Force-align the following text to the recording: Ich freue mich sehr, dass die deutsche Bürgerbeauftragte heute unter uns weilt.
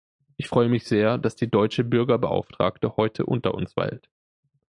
Ich 0.35 0.47
freue 0.47 0.67
mich 0.67 0.85
sehr, 0.85 1.19
dass 1.19 1.35
die 1.35 1.47
deutsche 1.51 1.83
Bürgerbeauftragte 1.83 2.97
heute 2.97 3.23
unter 3.27 3.53
uns 3.53 3.77
weilt. 3.77 4.09